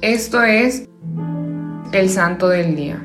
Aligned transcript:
Esto 0.00 0.42
es 0.42 0.88
el 1.92 2.10
Santo 2.10 2.48
del 2.48 2.76
Día. 2.76 3.02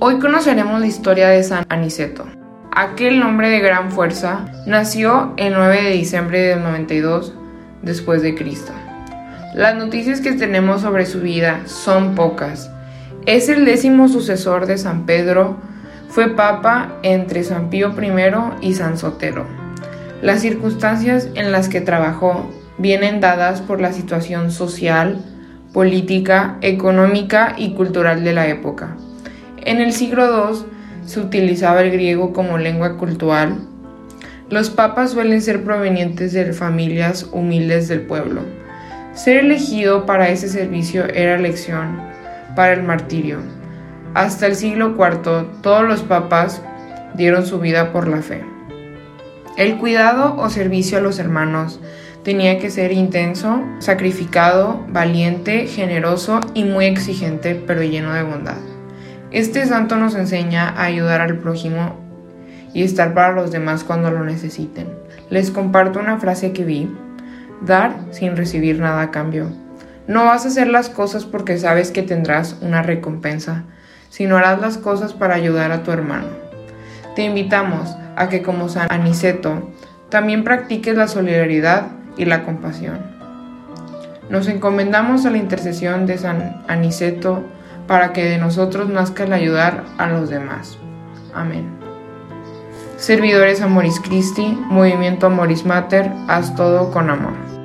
Hoy 0.00 0.18
conoceremos 0.18 0.80
la 0.80 0.86
historia 0.86 1.28
de 1.28 1.42
San 1.42 1.64
Aniceto. 1.68 2.26
Aquel 2.72 3.22
hombre 3.22 3.50
de 3.50 3.60
gran 3.60 3.92
fuerza 3.92 4.46
nació 4.66 5.34
el 5.36 5.54
9 5.54 5.82
de 5.82 5.90
diciembre 5.90 6.40
del 6.40 6.62
92 6.62 7.34
después 7.82 8.22
de 8.22 8.34
Cristo. 8.34 8.72
Las 9.54 9.76
noticias 9.76 10.20
que 10.20 10.32
tenemos 10.32 10.80
sobre 10.80 11.06
su 11.06 11.20
vida 11.20 11.60
son 11.66 12.14
pocas. 12.14 12.70
Es 13.26 13.48
el 13.48 13.64
décimo 13.64 14.08
sucesor 14.08 14.66
de 14.66 14.78
San 14.78 15.06
Pedro, 15.06 15.56
fue 16.08 16.30
papa 16.30 16.98
entre 17.02 17.44
San 17.44 17.70
Pío 17.70 17.94
I 18.00 18.66
y 18.66 18.74
San 18.74 18.98
Sotero. 18.98 19.46
Las 20.22 20.40
circunstancias 20.40 21.28
en 21.34 21.52
las 21.52 21.68
que 21.68 21.80
trabajó 21.80 22.50
vienen 22.80 23.20
dadas 23.20 23.60
por 23.60 23.80
la 23.80 23.92
situación 23.92 24.50
social, 24.50 25.18
política, 25.72 26.56
económica 26.62 27.54
y 27.56 27.74
cultural 27.74 28.24
de 28.24 28.32
la 28.32 28.48
época. 28.48 28.96
En 29.58 29.80
el 29.80 29.92
siglo 29.92 30.50
II 30.50 30.64
se 31.04 31.20
utilizaba 31.20 31.82
el 31.82 31.90
griego 31.90 32.32
como 32.32 32.58
lengua 32.58 32.96
cultural. 32.96 33.58
Los 34.48 34.70
papas 34.70 35.10
suelen 35.10 35.42
ser 35.42 35.62
provenientes 35.62 36.32
de 36.32 36.52
familias 36.52 37.28
humildes 37.32 37.88
del 37.88 38.02
pueblo. 38.02 38.42
Ser 39.12 39.36
elegido 39.36 40.06
para 40.06 40.30
ese 40.30 40.48
servicio 40.48 41.04
era 41.04 41.34
elección 41.34 42.00
para 42.56 42.72
el 42.72 42.82
martirio. 42.82 43.38
Hasta 44.14 44.46
el 44.46 44.56
siglo 44.56 44.96
IV 44.98 45.60
todos 45.62 45.84
los 45.86 46.02
papas 46.02 46.62
dieron 47.14 47.46
su 47.46 47.60
vida 47.60 47.92
por 47.92 48.08
la 48.08 48.22
fe. 48.22 48.42
El 49.56 49.76
cuidado 49.78 50.36
o 50.36 50.48
servicio 50.48 50.98
a 50.98 51.00
los 51.00 51.18
hermanos 51.18 51.80
tenía 52.22 52.58
que 52.58 52.70
ser 52.70 52.92
intenso, 52.92 53.62
sacrificado, 53.78 54.84
valiente, 54.88 55.66
generoso 55.66 56.40
y 56.54 56.64
muy 56.64 56.86
exigente, 56.86 57.54
pero 57.54 57.82
lleno 57.82 58.12
de 58.12 58.22
bondad. 58.22 58.58
Este 59.30 59.64
santo 59.66 59.96
nos 59.96 60.14
enseña 60.14 60.68
a 60.68 60.84
ayudar 60.84 61.20
al 61.20 61.38
prójimo 61.38 61.96
y 62.74 62.82
estar 62.82 63.14
para 63.14 63.32
los 63.32 63.50
demás 63.50 63.84
cuando 63.84 64.10
lo 64.10 64.24
necesiten. 64.24 64.88
Les 65.30 65.50
comparto 65.50 65.98
una 65.98 66.18
frase 66.18 66.52
que 66.52 66.64
vi 66.64 66.90
dar 67.60 67.96
sin 68.10 68.36
recibir 68.36 68.80
nada 68.80 69.02
a 69.02 69.10
cambio. 69.10 69.50
No 70.06 70.24
vas 70.24 70.44
a 70.44 70.48
hacer 70.48 70.66
las 70.66 70.88
cosas 70.88 71.24
porque 71.24 71.58
sabes 71.58 71.90
que 71.90 72.02
tendrás 72.02 72.56
una 72.60 72.82
recompensa, 72.82 73.64
sino 74.08 74.36
harás 74.36 74.60
las 74.60 74.78
cosas 74.78 75.12
para 75.12 75.34
ayudar 75.34 75.70
a 75.72 75.82
tu 75.82 75.92
hermano. 75.92 76.28
Te 77.14 77.22
invitamos 77.22 77.96
a 78.16 78.28
que 78.28 78.42
como 78.42 78.68
San 78.68 78.88
Aniceto 78.90 79.70
también 80.08 80.42
practiques 80.42 80.96
la 80.96 81.06
solidaridad 81.06 81.99
y 82.16 82.24
la 82.24 82.42
compasión. 82.44 82.98
Nos 84.28 84.46
encomendamos 84.48 85.26
a 85.26 85.30
la 85.30 85.38
intercesión 85.38 86.06
de 86.06 86.18
San 86.18 86.62
Aniceto 86.68 87.44
para 87.86 88.12
que 88.12 88.24
de 88.24 88.38
nosotros 88.38 88.88
nazca 88.88 89.24
el 89.24 89.32
ayudar 89.32 89.84
a 89.98 90.06
los 90.06 90.30
demás. 90.30 90.78
Amén. 91.34 91.68
Servidores 92.96 93.62
Amoris 93.62 93.98
Christi, 94.00 94.56
Movimiento 94.68 95.26
Amoris 95.26 95.64
Mater, 95.64 96.12
haz 96.28 96.54
todo 96.54 96.92
con 96.92 97.10
amor. 97.10 97.59